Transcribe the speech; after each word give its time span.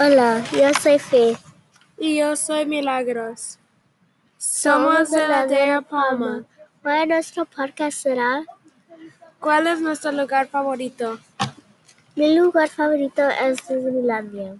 Hola, 0.00 0.44
yo 0.52 0.72
soy 0.80 1.00
Fe. 1.00 1.36
Y 1.98 2.18
yo 2.18 2.36
soy 2.36 2.64
Milagros. 2.66 3.58
Somos 4.36 5.10
de 5.10 5.26
la 5.26 5.40
aldea 5.40 5.80
Palma. 5.80 6.44
Hoy 6.84 7.06
nuestro 7.08 7.44
podcast 7.44 7.98
será 7.98 8.44
¿Cuál 9.40 9.66
es 9.66 9.80
nuestro 9.80 10.12
lugar 10.12 10.46
favorito? 10.46 11.18
Mi 12.14 12.38
lugar 12.38 12.68
favorito 12.68 13.28
es 13.28 13.56
Disneylandia. 13.66 14.54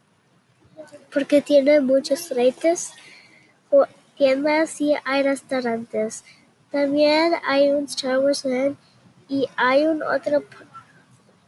Porque 1.15 1.41
tiene 1.41 1.81
muchos 1.81 2.31
reites, 2.31 2.93
tiendas 4.17 4.81
y 4.81 4.97
hay 5.05 5.23
restaurantes. 5.23 6.25
También 6.73 7.35
hay 7.47 7.71
un 7.71 7.85
Star 7.85 8.19
Wars 8.19 8.45
Land 8.45 8.77
y 9.29 9.49
hay 9.57 9.87
un 9.87 10.03
otro 10.03 10.43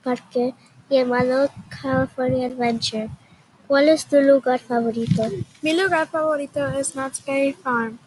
parque 0.05 0.55
llamado 0.89 1.51
California 1.83 2.47
Adventure. 2.47 3.11
¿Cuál 3.71 3.89
es 3.89 4.05
tu 4.05 4.21
lugar 4.21 4.59
favorito? 4.59 5.23
Mi 5.63 5.81
lugar 5.81 6.09
favorito 6.09 6.67
es 6.71 6.95
Knott's 6.95 7.25
Berry 7.25 7.53
Farm 7.53 8.01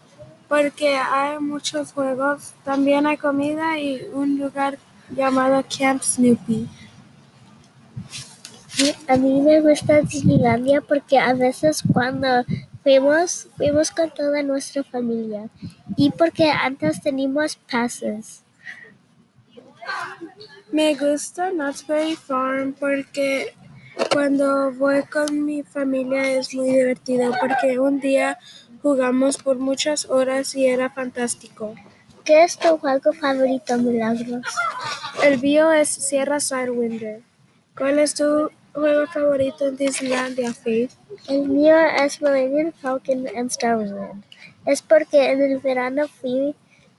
porque 0.49 0.97
hay 0.97 1.39
muchos 1.39 1.93
juegos, 1.93 2.51
también 2.65 3.07
hay 3.07 3.15
comida 3.15 3.79
y 3.79 4.05
un 4.11 4.37
lugar 4.37 4.77
llamado 5.09 5.63
Camp 5.63 6.03
Snoopy. 6.03 6.67
A 9.07 9.15
mí 9.15 9.39
me 9.39 9.61
gusta 9.61 10.01
Disneylandia 10.01 10.81
porque 10.81 11.17
a 11.17 11.33
veces 11.33 11.81
cuando 11.93 12.43
fuimos, 12.83 13.47
fuimos 13.55 13.89
con 13.89 14.11
toda 14.13 14.43
nuestra 14.43 14.83
familia 14.83 15.47
y 15.95 16.11
porque 16.11 16.51
antes 16.51 17.01
teníamos 17.01 17.55
pases. 17.71 18.43
Me 20.73 20.93
gusta 20.93 21.51
Knott's 21.51 21.87
Berry 21.87 22.17
Farm 22.17 22.73
porque 22.73 23.55
cuando 24.11 24.71
voy 24.73 25.03
con 25.03 25.45
mi 25.45 25.63
familia 25.63 26.31
es 26.33 26.53
muy 26.53 26.69
divertido 26.69 27.33
porque 27.39 27.79
un 27.79 27.99
día 27.99 28.37
jugamos 28.81 29.37
por 29.37 29.57
muchas 29.57 30.09
horas 30.09 30.55
y 30.55 30.65
era 30.65 30.89
fantástico. 30.89 31.75
¿Qué 32.23 32.43
es 32.43 32.57
tu 32.57 32.77
juego 32.77 33.11
favorito, 33.13 33.77
Milagros? 33.77 34.45
El 35.23 35.41
mío 35.41 35.71
es 35.71 35.89
Sierra 35.89 36.39
Sidewinder. 36.39 37.21
¿Cuál 37.77 37.99
es 37.99 38.13
tu 38.13 38.49
juego 38.73 39.07
favorito 39.07 39.67
en 39.67 39.77
Disneylandia, 39.77 40.53
Faith? 40.53 40.91
El 41.27 41.49
mío 41.49 41.75
es 42.01 42.21
Millennium 42.21 42.71
Falcon 42.71 43.27
and 43.35 43.51
Star 43.51 43.77
Wars. 43.77 44.17
Es 44.65 44.81
porque 44.81 45.31
en 45.31 45.41
el 45.41 45.59
verano 45.59 46.07
fui 46.07 46.55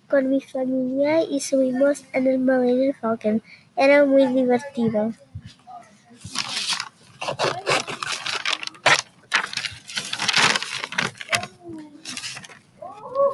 con 0.08 0.28
mi 0.28 0.40
familia 0.40 1.22
y 1.22 1.40
subimos 1.40 2.04
en 2.12 2.26
el 2.26 2.38
Millennium 2.38 2.94
Falcon. 3.00 3.42
Era 3.76 4.04
muy 4.04 4.26
divertido. 4.26 5.12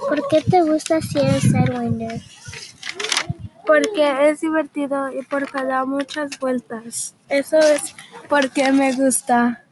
¿Por 0.09 0.29
qué 0.29 0.41
te 0.43 0.63
gusta 0.63 1.01
Sierra 1.01 1.41
Sidewinder? 1.41 2.21
Porque 3.67 4.31
es 4.31 4.41
divertido 4.41 5.11
y 5.13 5.23
porque 5.23 5.65
da 5.65 5.85
muchas 5.85 6.39
vueltas. 6.41 7.15
Eso 7.29 7.59
es 7.59 7.95
porque 8.29 8.73
me 8.73 8.93
gusta. 8.95 9.63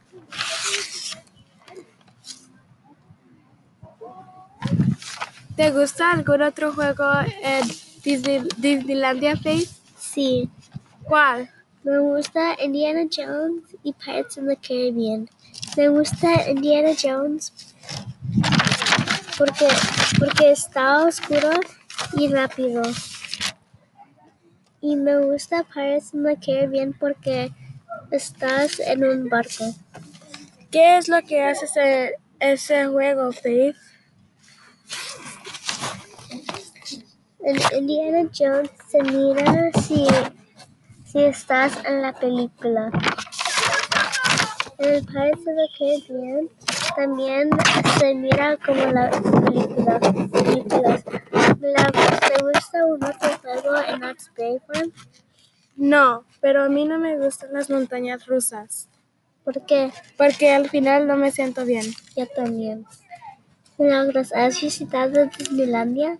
¿Te 5.55 5.71
gusta 5.71 6.11
algún 6.11 6.41
otro 6.41 6.73
juego 6.73 7.05
en 7.41 7.67
Disney- 8.03 8.47
Disneylandia, 8.57 9.35
Faith? 9.37 9.69
Sí, 9.97 10.49
¿Cuál? 11.03 11.49
Me 11.83 11.97
gusta 11.99 12.55
Indiana 12.61 13.09
Jones 13.09 13.75
y 13.83 13.93
Pirates 13.93 14.37
of 14.37 14.45
the 14.47 14.57
Caribbean. 14.57 15.29
Me 15.77 15.89
gusta 15.89 16.49
Indiana 16.49 16.91
Jones 17.01 17.53
porque, 19.37 19.67
porque 20.19 20.51
está 20.51 21.05
oscuro 21.05 21.51
y 22.17 22.27
rápido. 22.27 22.81
Y 24.81 24.95
me 24.95 25.19
gusta 25.19 25.63
Pirates 25.63 26.13
of 26.13 26.23
the 26.23 26.35
Caribbean 26.35 26.93
porque 26.93 27.51
estás 28.11 28.79
en 28.79 29.03
un 29.03 29.29
barco. 29.29 29.73
¿Qué 30.71 30.97
es 30.97 31.07
lo 31.07 31.21
que 31.23 31.43
hace 31.43 31.65
ese, 31.65 32.15
ese 32.39 32.87
juego, 32.87 33.31
Faith? 33.31 33.75
En 37.41 37.57
Indiana 37.77 38.29
Jones 38.37 38.69
se 38.89 39.01
mira 39.01 39.71
si, 39.81 40.05
si 41.11 41.23
estás 41.23 41.73
en 41.85 42.01
la 42.01 42.13
película. 42.13 42.91
En 44.77 44.93
el 44.95 45.05
Pirates 45.05 45.39
of 45.39 45.45
the 45.45 45.67
Caribbean 45.77 46.49
también 46.95 47.49
se 47.97 48.13
mira 48.13 48.57
como 48.57 48.85
la 48.85 49.09
película. 49.09 49.99
películas. 49.99 51.03
Milagros, 51.59 52.19
¿Te 52.19 52.43
gusta 52.43 52.85
un 52.85 53.03
otro 53.03 53.37
juego 53.41 53.77
en 53.87 53.99
Knott's 53.99 54.31
Berry 54.37 54.59
Farm? 54.67 54.91
No, 55.75 56.25
pero 56.41 56.63
a 56.63 56.69
mí 56.69 56.85
no 56.85 56.99
me 56.99 57.17
gustan 57.17 57.53
las 57.53 57.69
montañas 57.69 58.27
rusas. 58.27 58.87
¿Por 59.43 59.65
qué? 59.65 59.91
Porque 60.17 60.51
al 60.51 60.69
final 60.69 61.07
no 61.07 61.17
me 61.17 61.31
siento 61.31 61.65
bien. 61.65 61.85
Yo 62.15 62.27
también. 62.27 62.85
Milagros, 63.77 64.31
¿has 64.33 64.61
visitado 64.61 65.25
Disneylandia? 65.37 66.19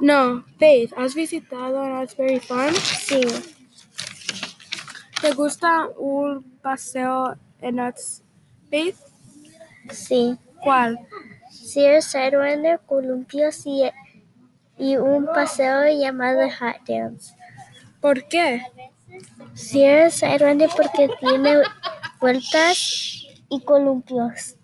No, 0.00 0.44
Faith, 0.58 0.92
¿has 0.96 1.14
visitado 1.14 1.84
Knott's 1.84 2.16
Berry 2.16 2.40
Farm? 2.40 2.74
Sí. 2.74 3.20
¿Te 5.24 5.32
gusta 5.32 5.88
un 5.96 6.42
paseo 6.60 7.34
en 7.62 7.78
Faith? 8.68 8.96
Sí. 9.90 10.38
¿Cuál? 10.62 10.98
Sierra 11.50 12.02
Sidewinder, 12.02 12.78
columpios 12.84 13.64
y, 13.64 13.90
y 14.76 14.98
un 14.98 15.24
paseo 15.24 15.90
llamado 15.98 16.42
Hot 16.42 16.86
Dance. 16.86 17.34
¿Por 18.02 18.28
qué? 18.28 18.66
Sierra 19.54 20.10
Sidewinder 20.10 20.68
porque 20.76 21.08
tiene 21.18 21.62
vueltas 22.20 23.24
y 23.48 23.62
columpios. 23.64 24.56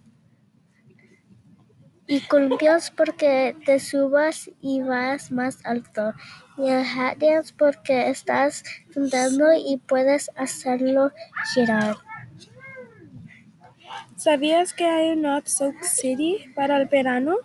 Y 2.10 2.20
columpios 2.22 2.90
porque 2.90 3.54
te 3.64 3.78
subas 3.78 4.50
y 4.60 4.82
vas 4.82 5.30
más 5.30 5.64
alto. 5.64 6.12
Y 6.58 6.68
el 6.68 6.84
Dance 7.20 7.54
porque 7.56 8.10
estás 8.10 8.64
sentando 8.92 9.52
y 9.52 9.76
puedes 9.76 10.28
hacerlo 10.34 11.12
girar. 11.54 11.96
¿Sabías 14.16 14.74
que 14.74 14.86
hay 14.86 15.10
un 15.10 15.20
Knot 15.20 15.46
Soak 15.46 15.84
City 15.84 16.52
para 16.56 16.78
el 16.78 16.86
verano? 16.88 17.36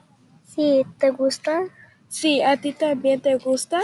Sí, 0.44 0.84
¿te 0.98 1.12
gusta? 1.12 1.66
Sí, 2.08 2.42
¿a 2.42 2.58
ti 2.58 2.74
también 2.74 3.22
te 3.22 3.36
gusta? 3.36 3.82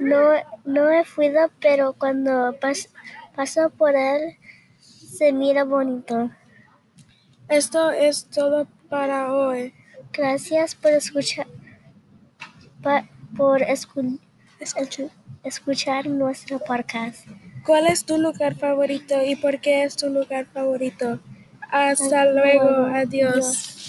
No, 0.00 0.20
no 0.64 0.90
he 0.90 1.04
ido, 1.18 1.50
pero 1.60 1.92
cuando 1.92 2.58
pas- 2.58 2.88
paso 3.36 3.68
por 3.68 3.94
él 3.94 4.38
se 4.80 5.32
mira 5.32 5.64
bonito. 5.64 6.30
Esto 7.48 7.90
es 7.90 8.24
todo 8.30 8.66
para 8.92 9.32
hoy. 9.32 9.72
Gracias 10.12 10.74
por 10.74 10.92
escuchar 10.92 11.46
pa- 12.82 13.08
por 13.34 13.62
escu- 13.62 14.20
escu- 14.60 15.10
escuchar 15.42 16.06
nuestro 16.06 16.58
podcast. 16.58 17.26
¿Cuál 17.64 17.86
es 17.86 18.04
tu 18.04 18.18
lugar 18.18 18.54
favorito 18.54 19.14
y 19.24 19.34
por 19.36 19.60
qué 19.62 19.84
es 19.84 19.96
tu 19.96 20.10
lugar 20.10 20.44
favorito? 20.52 21.18
Hasta 21.70 22.26
luego, 22.26 22.68
adiós. 22.86 23.32
Adiós. 23.32 23.81